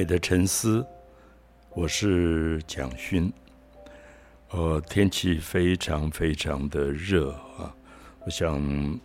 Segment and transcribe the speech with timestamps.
[0.00, 0.82] 美的沉思，
[1.74, 3.30] 我是蒋勋。
[4.48, 7.68] 呃，天气非常非常的热啊！
[8.24, 8.98] 我想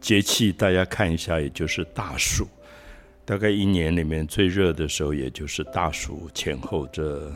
[0.00, 2.48] 节气大家看一下，也就是大暑，
[3.24, 7.32] 大概一年里面最热的时候，也就是大暑前后这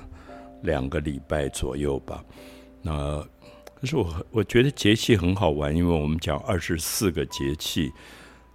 [0.63, 2.25] 两个礼拜左右吧。
[2.83, 3.25] 那
[3.77, 7.93] 可是我我觉得节气很好玩，因为我们讲二十四个节气，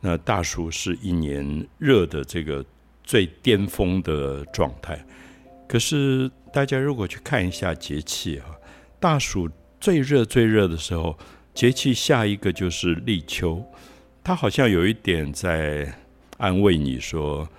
[0.02, 2.66] 那大暑是一年热的这个
[3.04, 5.04] 最巅峰的状态。
[5.68, 8.46] 可是大家如果去看一下节气啊。
[9.00, 11.18] 大暑最热最热的时候，
[11.56, 13.66] 节气下一个就是立秋，
[14.24, 15.92] 它好像有一点在
[16.38, 17.50] 安慰你说，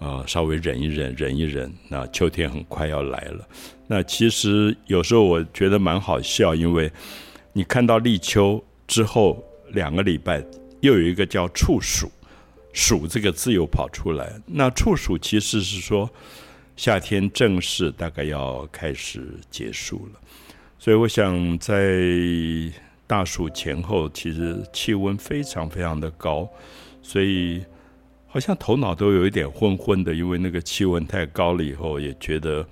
[0.00, 3.48] 呃，稍微忍一忍，忍一忍，那秋天很快要来了。
[3.86, 6.92] 那其实有时候我觉得蛮好笑，因为
[7.54, 10.44] 你看到立秋之后两个礼拜，
[10.82, 12.12] 又有一个叫处暑，
[12.72, 14.40] 暑这个字又跑出来。
[14.46, 16.10] 那处暑其实是说
[16.76, 20.20] 夏天正式大概要开始结束了。
[20.78, 22.02] 所以我想，在
[23.06, 26.48] 大暑前后，其实气温非常非常的高，
[27.02, 27.62] 所以
[28.26, 32.66] 好像头脑都有一点昏昏的，因为那个气温太高了，以后也觉得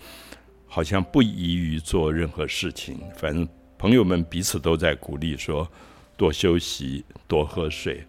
[0.66, 2.98] 好像不宜于做任何事情。
[3.16, 3.46] 反正
[3.78, 5.70] 朋友们彼此都在鼓励说，
[6.16, 8.02] 多休息，多喝水。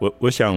[0.00, 0.54] 我我想，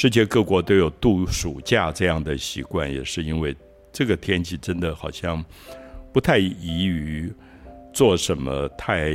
[0.00, 3.52] 世界各国都有度暑假这样的习惯，也是因为
[3.92, 5.44] 这个天气真的好像
[6.12, 7.32] 不太宜于。
[7.92, 9.12] 做什么太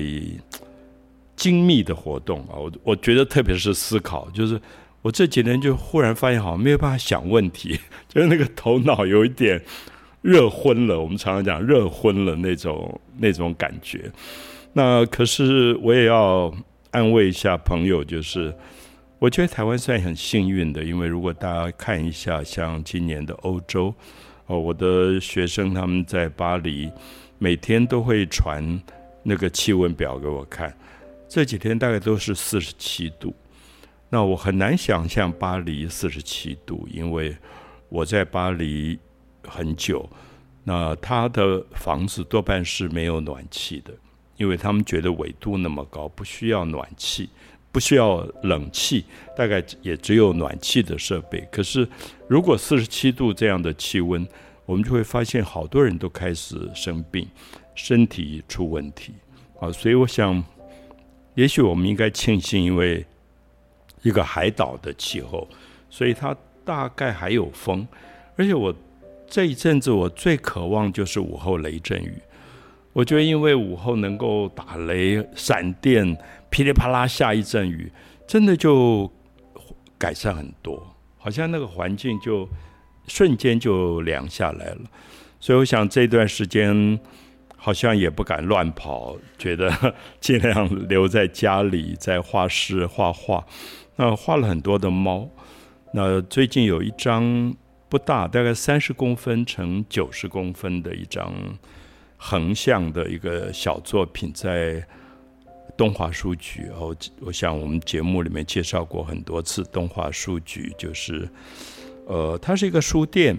[1.37, 2.57] 精密的活动啊？
[2.57, 4.59] 我我觉得，特别是思考，就是
[5.01, 9.63] 我这几年就忽然发现，好像没有办法想问题， 就是那个头脑有一点
[10.21, 10.99] 热昏了。
[10.99, 14.11] 我们常常讲热昏了那种那种感觉。
[14.73, 16.53] 那可是我也要
[16.91, 18.53] 安慰一下朋友，就是
[19.23, 23.95] 我觉得台湾算很幸运的，因为如果大家看一下，像今年的欧洲
[24.47, 26.91] 哦，我的学生他们在巴黎。
[27.38, 28.81] 每天都会传
[29.23, 30.78] 那个气温表给我看，
[31.29, 33.34] 这几天大概都是四十七度。
[34.09, 37.34] 那我很难想象巴黎四十七度，因为
[37.88, 39.00] 我在巴黎
[39.47, 40.09] 很久。
[40.66, 43.94] 那他的房子多半是没有暖气的，
[44.35, 47.29] 因为他们觉得纬度那么高，不需要暖气，
[47.73, 49.03] 不需要冷气，
[49.35, 51.45] 大概也只有暖气的设备。
[51.51, 51.85] 可是
[52.28, 54.25] 如果四十七度这样的气温，
[54.66, 57.28] 我们就会发现，好多人都开始生病，
[57.73, 59.13] 身体出问题
[59.59, 59.72] 啊！
[59.72, 60.41] 所以我想，
[61.34, 63.03] 也许我们应该庆幸，因为
[64.03, 65.47] 一个海岛的气候，
[65.90, 67.85] 所以它大概还有风。
[68.38, 68.73] 而且我
[69.28, 72.13] 这一阵子我最渴望就是午后雷阵雨。
[72.93, 76.17] 我觉得，因为午后能够打雷、闪电、
[76.49, 77.91] 噼里啪啦下一阵雨，
[78.25, 79.11] 真的就
[79.97, 82.47] 改善很多，好像那个环境就。
[83.05, 84.77] 瞬间就凉下来了，
[85.37, 86.97] 所以我想这段时间
[87.57, 93.45] 好像也不敢乱跑，觉得尽量留在家里，在画室画画。
[93.97, 95.29] 那画了很多的猫。
[95.93, 97.53] 那最近有一张
[97.89, 101.33] 不大，大概三十公分乘九十公分的一张
[102.25, 104.81] 横向的一个小作品，在
[105.75, 106.69] 东华书局。
[106.73, 111.28] 哦，我想我们节目里面介绍过很多次，东华书局就是。
[112.07, 113.38] 呃，它是一个书店，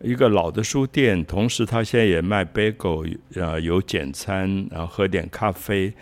[0.00, 5.92] 一个老的书店，同时它现在也卖 bagel，呃，有简餐，然后喝点咖啡。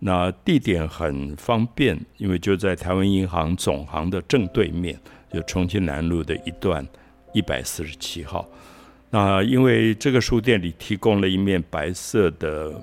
[0.00, 4.98] 那地点很方便，因为就在台湾银行总行的正对面，
[5.32, 6.86] 就重庆南路的一段
[7.32, 8.46] 一百四十七号。
[9.14, 12.82] 那因为这个书店里提供了一面白色的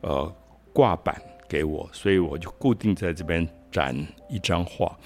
[0.00, 0.34] 呃
[0.72, 1.14] 挂板
[1.46, 3.94] 给我，所以我就固定在这边展
[4.30, 4.96] 一张画。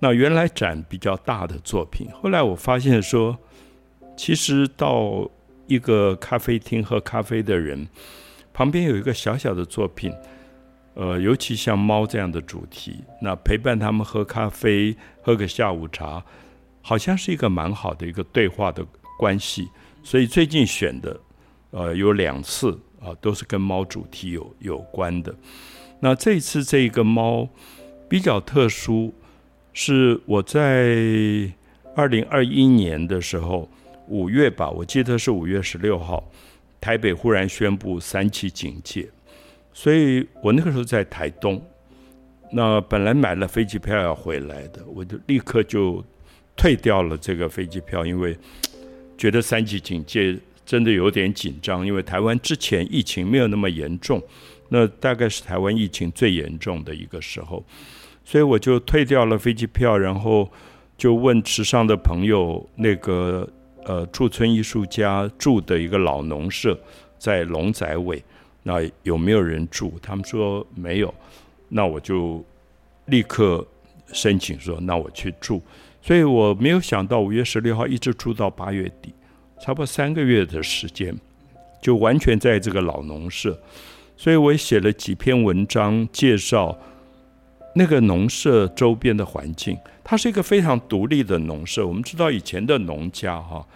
[0.00, 3.38] 那原来展比较大的作品，后来我发现说，
[4.14, 5.26] 其实到
[5.66, 7.88] 一个咖啡厅喝咖啡的人
[8.52, 10.12] 旁边有一个小小的作品，
[10.92, 16.22] 呃，尤其像猫这样的主题，那陪伴他们喝咖啡，喝个下午茶，
[16.82, 18.84] 好像是一个蛮好的一个对话的
[19.18, 19.70] 关系。
[20.04, 21.20] 所以最近选的，
[21.72, 25.34] 呃，有两次啊，都是跟猫主题有有关的。
[25.98, 27.48] 那这次这一个猫
[28.08, 29.12] 比较特殊。
[29.76, 30.94] 是我在
[31.96, 33.68] 二零二一年的时候
[34.06, 36.22] 五月吧，我记得是五月十六号，
[36.80, 39.10] 台北忽然宣布三级警戒，
[39.72, 41.60] 所以我那个时候在台东，
[42.52, 46.04] 那本来买了飞机票要回来的，我就立刻就
[46.54, 48.38] 退掉了这个飞机票，因为
[49.24, 54.22] 觉得三级警戒真的有点紧张，因为台湾之前疫情没有那么严重，
[54.68, 57.64] 那大概是台湾疫情最严重的一个时候。
[58.22, 60.46] 所以我就退掉了飞机票，然后
[60.98, 63.48] 就问池上的朋友，那个
[63.84, 66.78] 呃驻村艺术家住的一个老农舍，
[67.18, 68.22] 在龙仔尾。
[68.62, 68.74] 那
[69.04, 69.94] 有没有人住？
[70.02, 71.14] 他们说没有。
[71.70, 72.44] 那我就
[73.06, 73.66] 立刻
[74.12, 75.62] 申请说，那我去住。
[76.06, 79.14] 所以我没有想到五月十六号一直住到八月底，
[79.58, 81.18] 差不多三个月的时间，
[81.80, 83.58] 就完全在这个老农舍。
[84.14, 86.78] 所以我也写了几篇文章介绍
[87.74, 89.78] 那个农舍周边的环境。
[90.04, 91.86] 它是一个非常独立的农舍。
[91.86, 93.66] 我们知道以前的农家哈，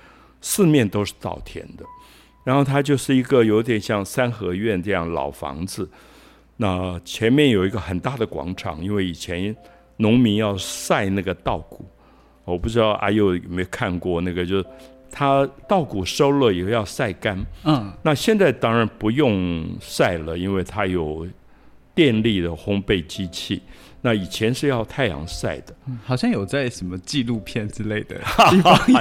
[0.43, 1.85] 四面都是稻田的，
[2.45, 5.91] 然后它就是一个有点像三合院这样老房子。
[6.59, 9.57] 那前面有一个很大的广场，因为以前
[9.97, 11.87] 农民要晒那个稻谷。
[12.49, 14.65] 我不知道阿佑有没有看过那个，就是
[15.11, 17.45] 他稻谷收了以后要晒干。
[17.65, 21.27] 嗯，那现在当然不用晒了，因为它有
[21.95, 23.63] 电力的烘焙机器。
[24.01, 25.75] 那以前是要太阳晒的，
[26.05, 28.17] 好像有在什么纪录片之类的。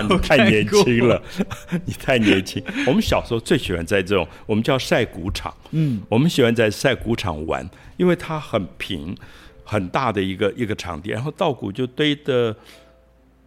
[0.10, 1.22] 你太年轻了，
[1.86, 2.64] 你太年轻。
[2.88, 5.54] 我们小时候最喜欢在这种我们叫晒谷场。
[5.70, 9.16] 嗯，我们喜欢在晒谷场玩，因为它很平，
[9.64, 12.56] 很大的一个一个场地，然后稻谷就堆的。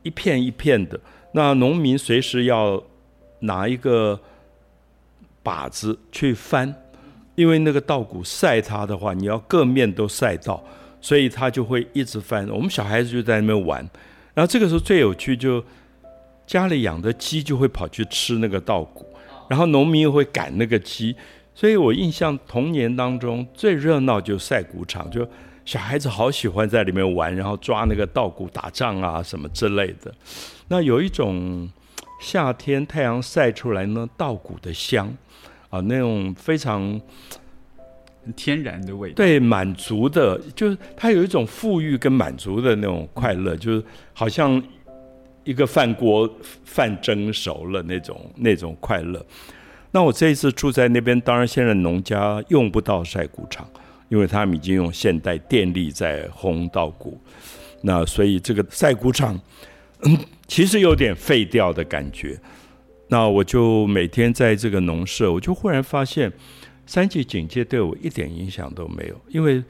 [0.03, 0.99] 一片一片的，
[1.33, 2.83] 那农民随时要
[3.41, 4.19] 拿一个
[5.43, 6.75] 把子去翻，
[7.35, 10.63] 因为那个稻谷晒它的话，你要各面都晒到，
[11.01, 12.49] 所以它就会一直翻。
[12.49, 13.79] 我们小孩子就在那边玩，
[14.35, 15.63] 然后这个时候最有趣，就
[16.47, 19.07] 家里养的鸡就会跑去吃那个稻谷，
[19.49, 21.15] 然后农民又会赶那个鸡，
[21.55, 25.29] 所以我印象童年当中最热闹就晒谷场就。
[25.71, 30.13] 小孩子好喜欢在里面玩，然后抓那个稻谷打仗啊什么之类的。
[30.67, 31.71] 那有一种
[32.21, 35.17] 夏天太阳晒出来呢，稻谷的香
[35.69, 37.01] 啊，那种非常
[38.35, 39.15] 天然的味道。
[39.15, 44.61] 对，满足的，就是它有一种富裕跟满足的那种快乐，就是好像
[45.45, 46.29] 一个饭锅
[46.65, 49.25] 饭蒸熟了那种那种快乐。
[49.93, 53.65] 那我这一次住在那边，当然现在农家用不到晒谷场。
[54.11, 57.17] 因为他们已经用现代电力在烘稻谷，
[57.83, 59.41] 那所以这个晒谷场
[60.03, 60.19] 嗯
[60.49, 62.37] 其实有点废掉的感觉。
[63.07, 66.33] 那我就每天在这个农舍，我就忽然发现
[66.87, 69.63] 三级警戒对我一点影响都没有，因为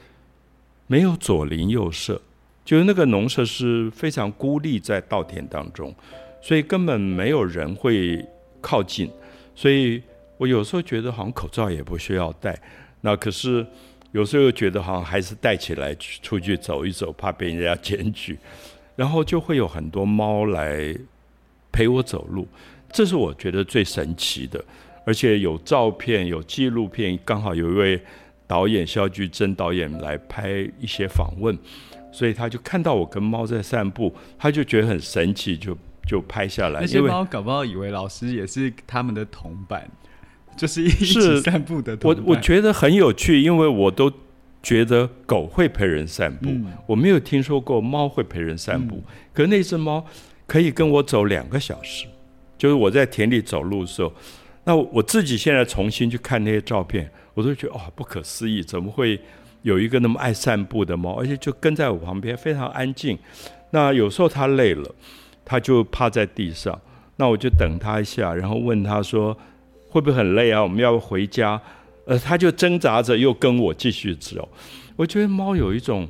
[0.87, 2.19] 没有左邻右舍，
[2.65, 5.93] 就是那个农舍是非常孤立在稻田当中，
[6.41, 8.25] 所以根本没有人会
[8.59, 9.07] 靠近。
[9.53, 10.01] 所以
[10.37, 12.59] 我有时候觉得好像口罩也不需要戴，
[13.01, 13.63] 那可是。
[14.11, 18.37] 有时候又觉得好像还是带起来出去走一走，怕被人家检举，
[18.95, 20.95] 然后就会有很多猫来
[21.71, 22.47] 陪我走路，
[22.91, 24.63] 这是我觉得最神奇的。
[25.03, 27.99] 而且有照片、有纪录片，刚好有一位
[28.45, 31.57] 导演肖菊珍导演来拍一些访问，
[32.11, 35.75] 所以他就看到我跟猫在散步，他就觉得很神奇，就
[36.05, 36.81] 就拍下来。
[36.81, 39.89] 那些猫搞不好以为老师也是他们的同伴。
[40.61, 44.13] 就是一起散步的，我我觉得很有趣，因为我都
[44.61, 46.51] 觉得狗会陪人散步，
[46.85, 49.01] 我没有听说过猫会陪人散步。
[49.33, 50.05] 可那只猫
[50.45, 52.05] 可以跟我走两个小时，
[52.59, 54.13] 就是我在田里走路的时候，
[54.65, 59.19] 那我自己现在重新去看那些照片，我都觉得哇，不可思议，怎么会
[59.63, 63.17] 有一个那么爱散步的猫，而且就跟在我旁边，非常安静。
[63.71, 64.93] 那有时候它累了，
[65.43, 66.79] 它就趴在地上，
[67.15, 69.35] 那我就等它一下，然后问它说。
[69.91, 70.63] 会不会很累啊？
[70.63, 71.61] 我们要回家，
[72.05, 74.49] 呃，它就挣扎着又跟我继续走。
[74.95, 76.07] 我觉得猫有一种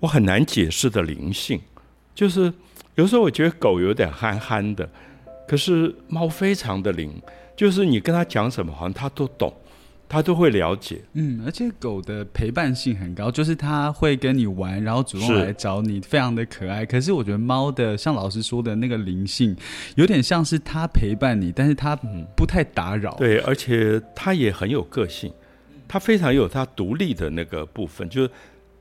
[0.00, 1.60] 我很难解释的灵性，
[2.14, 2.52] 就是
[2.96, 4.88] 有时候我觉得狗有点憨憨的，
[5.46, 7.12] 可是猫非常的灵，
[7.56, 9.54] 就是你跟它讲什么，好像它都懂。
[10.12, 16.84] 它都会了解，嗯，而且狗的陪伴性很高，就是它会跟你玩，然后主动来找你，非常的可爱。
[16.84, 19.56] 可是我觉得猫的，像老师说的那个灵性，
[19.94, 21.94] 有点像是它陪伴你，但是它
[22.36, 23.14] 不太打扰。
[23.14, 25.32] 对，而且它也很有个性，
[25.86, 28.30] 它非常有它独立的那个部分，就是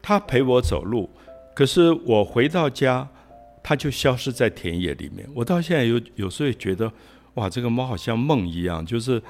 [0.02, 1.08] 它陪我走路，
[1.54, 3.08] 可是我回到家，
[3.62, 5.30] 它就消失在田野里面。
[5.36, 6.92] 我到现在有有时候也觉得，
[7.36, 9.22] 哇，这个猫好像梦一样，就是。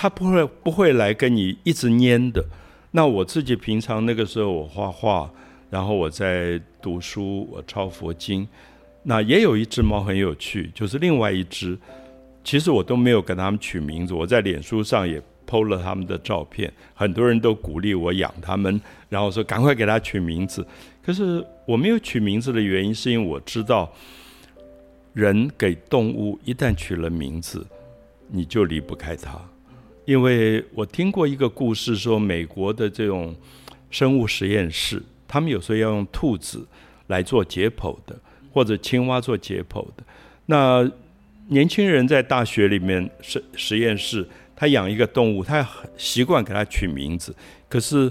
[0.00, 2.42] 他不会不会来跟你一直黏的。
[2.92, 5.30] 那我自己平常那个时候我画画，
[5.68, 8.48] 然后我在读书，我抄佛经。
[9.02, 11.78] 那也有一只猫很有趣，就是另外一只，
[12.42, 14.14] 其实我都没有给它们取名字。
[14.14, 18.80] 我在脸书上也 PO 了它们的照片，很多人都鼓励我养它们，
[19.10, 20.66] 然后说赶快给它取名字。
[21.02, 23.92] 可是我没有取名字的原因，是因为我知道，
[25.12, 27.66] 人给动物一旦取了名字，
[28.28, 29.38] 你就离不开它。
[30.04, 33.34] 因为我听过一个故事，说美国的这种
[33.90, 36.66] 生物实验室，他们有时候要用兔子
[37.08, 38.18] 来做解剖的，
[38.52, 40.02] 或者青蛙做解剖的。
[40.46, 40.90] 那
[41.48, 47.34] 年轻人在大学里面实实验室，他养一个动物，他习惯给他取名字，
[47.68, 48.10] 可是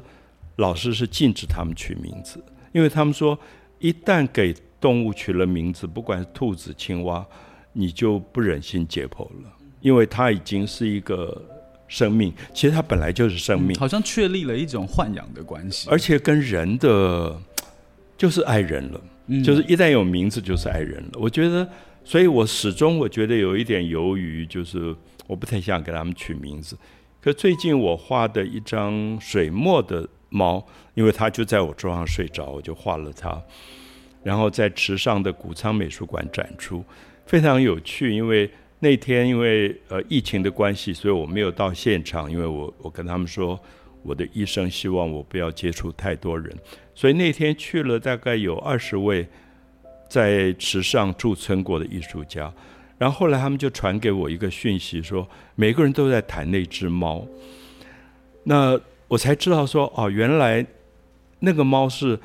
[0.58, 3.38] 老师是禁止他们取名字，因为他们说，
[3.80, 7.26] 一旦给动物取了名字，不管是兔子、青蛙，
[7.74, 11.42] 你就不忍心解剖了，因为它已经是一个
[11.90, 17.38] 生命，其实它本来就是生命，好像确立了一种豢养的关系，而且跟人的
[18.16, 19.02] 就是爱人了，
[19.44, 21.10] 就是一旦有名字就是爱人了。
[21.16, 21.68] 我觉得，
[22.06, 24.96] 所以我始终我觉得有一点犹豫，就是
[25.28, 26.78] 我不太想给他们取名字。
[27.22, 33.42] 可最近我画的一张水墨的猫，因为它就在我桌上睡着，我就画了它。
[34.24, 36.84] 然后在池上的谷仓美术馆展出，
[37.26, 38.14] 非常有趣。
[38.14, 42.32] 因为那天因为呃疫情的关系，所以我没有到现场。
[42.32, 43.60] 因为我我跟他们说，
[44.04, 46.56] 我的医生希望我不要接触太多人，
[46.96, 49.28] 所以那天去了大概有二十位
[50.08, 52.54] 在池上驻村过的艺术家。
[52.98, 57.28] 然后后来他们就传给我一个讯息，说每个人都在谈那只猫。
[58.44, 60.66] 那我才知道说哦，原来
[61.40, 62.20] 那个猫是。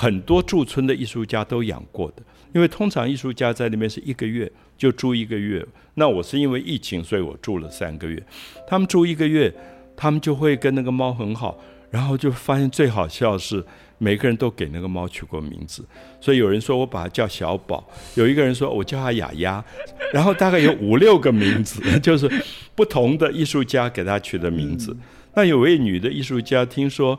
[0.00, 5.64] 很多驻村的艺术家都养过的，因为通常艺术家在那边是一个月就住一个月。
[5.94, 8.22] 那我是因为疫情，所以我住了三个月。
[8.66, 9.52] 他们住一个月，
[9.96, 11.58] 他们就会跟那个猫很好，
[11.90, 13.64] 然后就发现最好笑是
[13.98, 15.84] 每个人都给那个猫取过名字。
[16.20, 19.64] 所以有人说我把它叫小宝，有一个人说我叫它雅雅，
[20.12, 22.30] 然后大概有五六个名字， 就是
[22.74, 24.96] 不同的艺术家给它取的名字。
[25.34, 27.18] 那有位女的艺术家听说。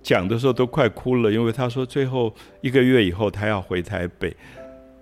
[0.00, 4.34] 讲的时候都快哭了，因为他说最后一个月以后他要回台北，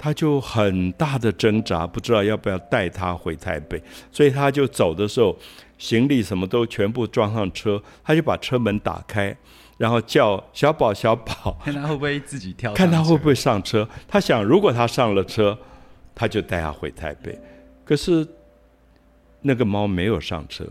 [0.07, 3.83] 他就很大的挣扎，不知道要不要带他回台北，
[4.13, 5.37] 所以他就走的时候，
[5.79, 9.37] 行李什么都全部装上车，他就把车门打开，
[9.79, 13.89] 然后叫小宝小宝， 看他会不会自己跳，看他会不会上车。
[14.07, 15.59] 他想如果他上了车，
[16.15, 17.37] 他就带他回台北，
[17.85, 18.25] 可是
[19.43, 20.65] 那个猫没有上车，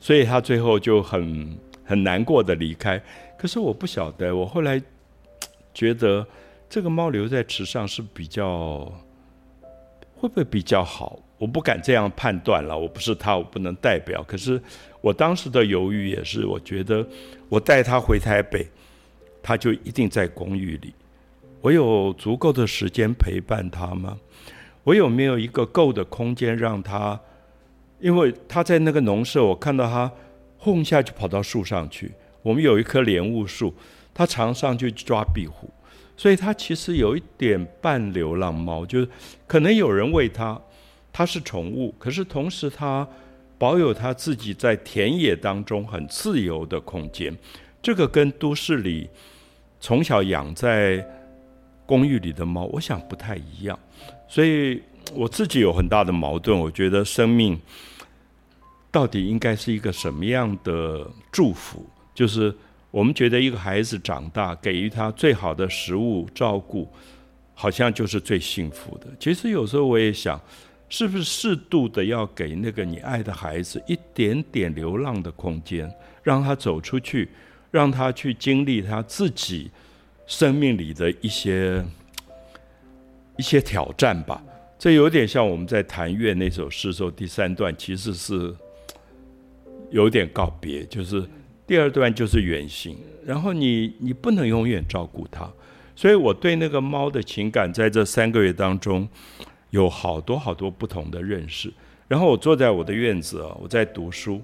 [0.00, 3.00] 所以他最后就很很难过的离开。
[3.38, 4.82] 可是我不晓得，我后来
[5.72, 6.26] 觉得
[6.72, 8.90] 这个猫留在池上是比较
[10.14, 11.18] 会不会比较好？
[11.36, 14.22] 我不敢这样判断了，我不是他，我不能代表。
[14.22, 14.58] 可是
[15.02, 17.06] 我当时的犹豫也是，我觉得
[17.50, 18.66] 我带他回台北，
[19.42, 20.94] 他就一定在公寓里。
[21.60, 24.16] 我有足够的时间陪伴他吗？
[24.82, 27.20] 我有没有一个够的空间让他？
[28.00, 30.10] 因为他在那个农舍，我看到他
[30.56, 32.12] 轰下就跑到树上去。
[32.40, 33.74] 我们有一棵莲雾树，
[34.14, 35.68] 它常上去抓壁虎，
[36.22, 39.08] 所以它其实有一点半流浪猫，就是
[39.44, 40.56] 可能有人喂它，
[41.12, 43.04] 它是宠物，可是同时它
[43.58, 47.36] 保有它自己在田野当中很自由的空间。
[47.82, 49.10] 这个跟都市里
[49.80, 51.04] 从小养在
[51.84, 53.76] 公寓里的猫，我想不太一样。
[54.28, 54.80] 所以
[55.12, 57.60] 我自己有很大的矛盾，我觉得生命
[58.92, 61.84] 到底应该是一个什么样的祝福？
[62.14, 62.54] 就是
[62.92, 66.86] 我们觉得一个孩子长大，给予他最好的食物照顾，
[67.54, 69.06] 好像就是最幸福的。
[69.18, 70.38] 其实有时候我也想，
[70.90, 75.90] 是不是适度的要给那个你爱的孩子一点点流浪的空间，
[76.22, 77.30] 让他走出去，
[77.70, 79.70] 让他去经历他自己
[80.26, 81.82] 生命里的一些
[83.38, 84.44] 一些挑战吧。
[84.78, 88.54] 这有点像我们在谈月那首诗时候第三段，其实是
[89.90, 91.26] 有点告别，就是。
[91.66, 95.50] 第二段就是远行，然后你你不能永远照顾它，
[95.94, 99.08] 所以我对那个猫的情感在这三个月当中
[99.70, 101.72] 有好多好多不同的认识。
[102.08, 104.42] 然后我坐在我的院子啊，我在读书，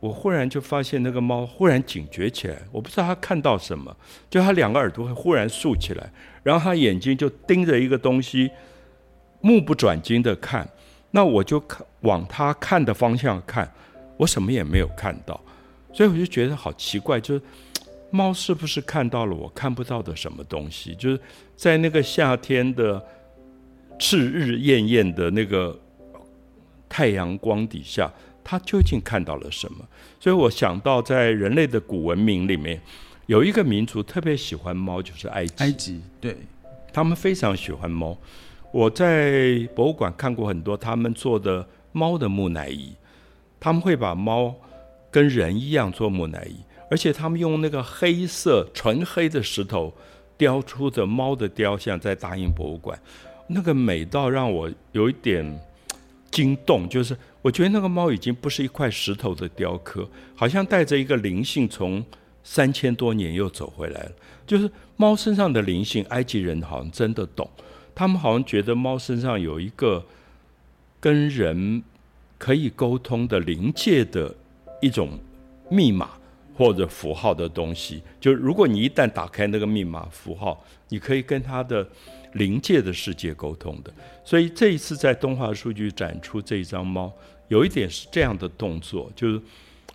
[0.00, 3.96] 我忽然就发现那个猫忽然警觉起来，我不知道它看到什么，
[4.28, 8.50] 就它两个耳朵会忽然竖起来，然后它眼睛就盯着一个东西，
[9.40, 10.68] 目不转睛的看，
[11.12, 13.72] 那我就看往它看的方向看，
[14.18, 15.40] 我什么也没有看到。
[15.92, 17.42] 所以我就觉得好奇怪，就是
[18.10, 20.94] 猫是不是看到了我看不到的什么东西？
[20.94, 21.20] 就是
[21.56, 23.02] 在那个夏天的
[23.98, 25.78] 炽日艳艳的那个
[26.88, 28.10] 太阳光底下，
[28.42, 29.86] 它究竟看到了什么？
[30.18, 32.80] 所以我想到，在人类的古文明里面，
[33.26, 35.54] 有一个民族特别喜欢猫，就是埃及。
[35.58, 36.36] 埃及对，
[36.92, 38.16] 他们非常喜欢猫。
[38.72, 42.94] 我在博物馆看过很多他们做的猫的木乃伊，
[43.60, 44.54] 他们会把猫。
[45.12, 46.56] 跟人一样做木乃伊，
[46.90, 49.92] 而且他们用那个黑色纯黑的石头
[50.36, 52.98] 雕出的猫的雕像，在大英博物馆，
[53.46, 55.60] 那个美到让我有一点
[56.30, 56.88] 惊动。
[56.88, 62.02] 就是我觉得那个猫已经不是一块石头的雕刻，好像带着一个灵性，从
[62.42, 64.12] 三千多年又走回来了。
[64.46, 67.48] 就是猫身上的灵性，埃及人好像真的懂，
[67.94, 70.04] 他们好像觉得猫身上有一个
[70.98, 71.82] 跟人
[72.38, 74.34] 可以沟通的临界的
[74.82, 75.18] 一种
[75.70, 76.10] 密码
[76.54, 78.02] 或者符号的东西。
[78.20, 81.88] 就如果你一旦打开那个密码符号，你可以跟它的
[82.34, 83.90] 临界的世界沟通的。
[84.22, 87.10] 所以这一次在动画数据展出这一张猫，
[87.48, 89.40] 有一点是这样的动作，就是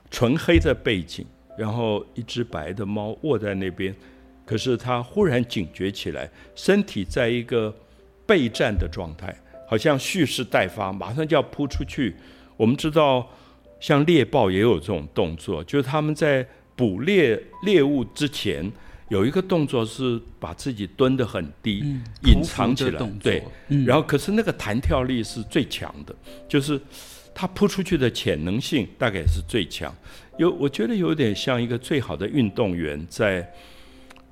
[0.10, 1.26] 纯黑的背景，
[1.58, 3.96] 然后一只白的猫卧在那边，
[4.46, 7.74] 可是它忽然警觉起来，身体在一个
[8.26, 9.36] 备战的状态，
[9.68, 12.16] 好像蓄势待发，马上就要扑出去。
[12.56, 13.30] 我们知道，
[13.80, 18.72] 像猎豹也有这种动作，就是他们在捕猎猎物之前。
[19.10, 21.78] 有一个动作是把自己蹲得很低，
[22.26, 23.42] 隐藏起来，对，
[23.86, 26.14] 然后可是那个弹跳力是最强的，
[26.46, 26.78] 就是
[27.34, 29.96] 它扑出去的潜能性大概是最强。
[30.38, 33.50] 有，我觉得有点像一个最好的运动员在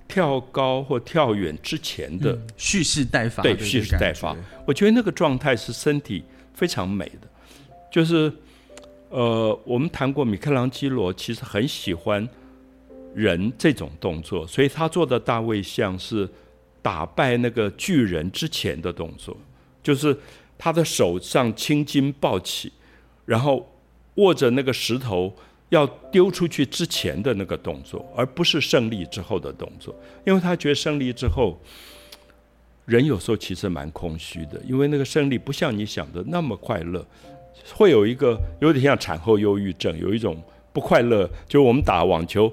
[0.09, 4.35] 跳高或跳远之前的蓄势待发，对，蓄势待发。
[4.67, 6.21] 我觉得那个状态是身体
[6.53, 7.27] 非常美的，
[7.89, 8.29] 就是
[9.09, 12.27] 呃，我们谈过米开朗基罗，其实很喜欢。
[13.13, 16.29] 人这种动作，所以他做的大卫像是
[16.81, 19.38] 打败那个巨人之前的动作，
[19.81, 20.13] 就是
[20.57, 22.74] 他的手上青筋暴起，
[23.24, 23.71] 然后
[24.15, 25.33] 握着那个石头
[25.69, 29.95] 要丢出去之前的那个动作，而不是胜利之后的动作。
[30.25, 31.57] 因为他觉得胜利之后，
[32.83, 37.07] 人有时候其实蛮空虚的，因为那个胜利不像你想的那么快乐，
[37.74, 40.41] 会有一个有点像产后忧郁症，有一种
[40.74, 42.51] 不快乐，就我们打网球。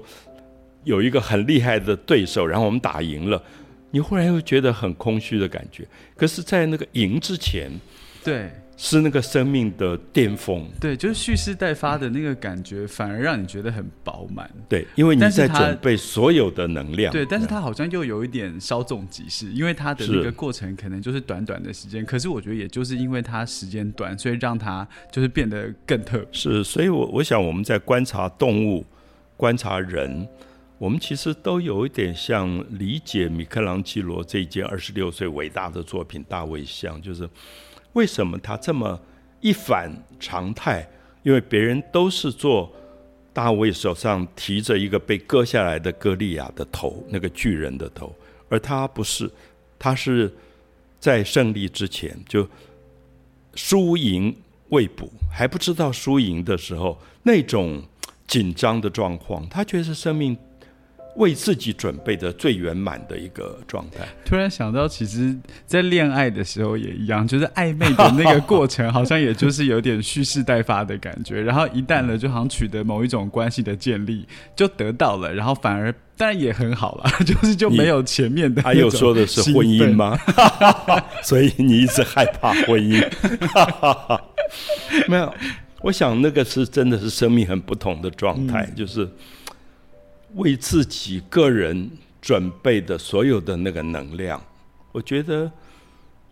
[0.85, 3.41] 有一个很厉害的对手，然后我们打赢了，
[3.91, 5.87] 你忽然又觉得很空虚的感觉。
[6.13, 7.71] 可是，在那个赢之前，
[8.21, 10.67] 对，是那个生命的巅峰。
[10.79, 14.49] 对，就是蓄势待发的那个感觉，反而让你觉得很饱满。
[14.67, 17.11] 对，因为你在准备所有的能量。
[17.11, 22.05] 对，但是它好像又有一点稍纵即逝，因为它的那个过程可能就是短短的时间。
[22.05, 26.27] 可是我觉得，也就是因为它时间短，所以让它就是变得更特别。
[26.31, 28.85] 是，所以我我想我们在观察动物，
[29.37, 30.27] 观察人。
[30.79, 37.29] 我们其实都有一点像理解米开朗基罗这一件二十六岁伟大的作品《大卫像》，就是
[37.93, 38.99] 为什么他这么
[39.41, 40.87] 一反常态？
[41.23, 42.71] 因为别人都是做
[43.31, 48.13] 大卫手上提着一个被割下来的歌利亚的头，那个巨人的头，
[48.49, 49.29] 而他不是，
[49.79, 50.31] 他是
[50.99, 52.47] 在胜利之前就
[53.55, 54.35] 输赢
[54.69, 57.81] 未卜，还不知道输赢的时候那种
[58.27, 60.37] 紧张的状况，他觉得生命。
[61.15, 64.07] 为自己准备的最圆满的一个状态。
[64.25, 71.41] 突然想到，其实，在恋爱的时候也一样，就是暧昧的那个过程，好像也就是有点蓄势待发的感觉。
[71.41, 78.61] 然后一旦了，就好像取得某一种关系的建立，就得到了，然后反而当然也很好了， 就是就没有前面的。
[78.63, 80.17] 他有说的是婚姻吗？
[81.21, 82.99] 所以你一直害怕婚姻？
[85.07, 85.33] 没有，
[85.81, 89.07] 我想那个是真的是生命很不同的状态，就是。
[90.35, 91.89] 为自己个人
[92.21, 94.43] 准备的所有的那个能量，
[94.91, 95.51] 我觉得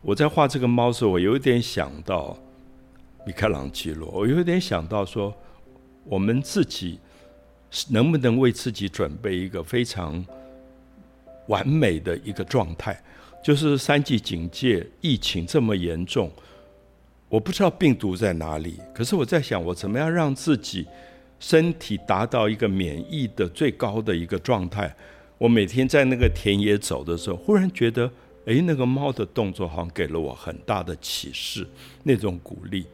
[0.02, 2.36] 我在画这个猫时候，我有点想到
[3.26, 5.32] 米开朗基罗，我有点想到说，
[6.04, 6.98] 我们自己
[7.90, 10.26] 能不能为自己准备一个非常
[11.48, 13.00] 完美的一个状态？
[13.44, 16.32] 就是三级警戒，疫情这么严重，
[17.30, 20.88] 我不知道病毒在哪里，可是我在想，我怎么样让自己。
[21.42, 24.96] 身体达到一个免疫的最高的一个状态，
[25.40, 28.10] 我每天在那个田野走的时候，忽然觉得，
[28.46, 31.68] 哎，那个猫的动作好像给了我很大的启示，
[32.04, 32.86] 那种鼓励。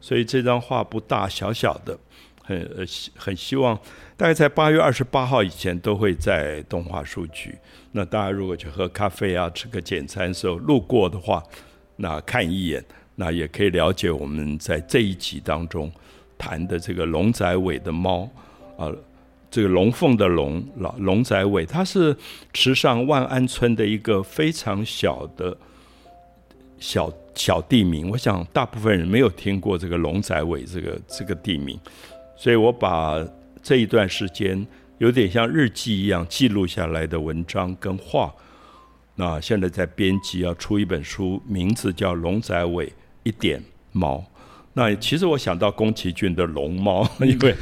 [0.00, 1.98] 所以这张画不大，小小的，
[2.44, 2.84] 很呃
[3.16, 3.76] 很希望，
[4.16, 7.58] 大概在八月二十八号以前都会在动画数据。
[7.90, 11.42] 那大家如果去喝咖啡啊，吃个简餐时候路过的话，
[11.96, 12.84] 那看一眼，
[13.16, 15.90] 那也可以了解我们在这一集当中。
[16.38, 18.28] 谈的这个龙仔尾的猫，
[18.76, 18.90] 啊，
[19.50, 22.16] 这个龙凤的龙，老龙仔尾，它是
[22.52, 25.56] 池上万安村的一个非常小的
[26.78, 28.10] 小小地名。
[28.10, 31.78] 我想大部分人没有听过这个龙仔尾这个这个地名，
[32.36, 33.24] 所以我把
[33.62, 34.66] 这一段时间
[34.98, 38.32] 有点像日记一样记录下来的文章跟画，
[39.14, 44.18] 那现在在编辑，要出一本书，名字叫《龙仔尾一点猫》。
[44.78, 47.54] 那其实我想到宫崎骏的龙猫，因为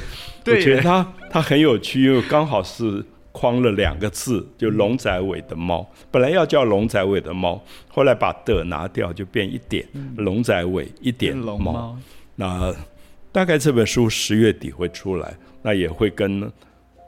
[0.46, 5.88] 我觉得它它很有趣，因为刚好是框了两个字，就龙仔尾的猫。
[6.10, 11.96] 本来要叫龙仔尾的猫，后来把的拿掉，就变一点龙仔尾一点猫。
[12.34, 12.74] 那
[13.30, 16.50] 大概这本书十月底会出来，那也会跟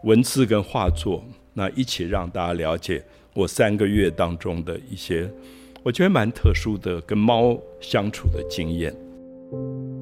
[0.04, 3.02] 文字跟画作那一起让大家了解
[3.34, 5.28] 我三个月当中的一些
[5.82, 8.94] 我觉得蛮特殊的跟猫相处的经验。
[9.52, 9.95] 拜。